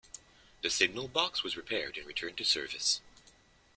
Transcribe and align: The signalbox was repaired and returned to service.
The 0.63 0.69
signalbox 0.69 1.43
was 1.43 1.55
repaired 1.55 1.95
and 1.95 2.07
returned 2.07 2.37
to 2.39 2.43
service. 2.43 3.01